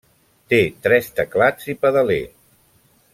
[0.53, 2.21] Té tres teclats i pedaler.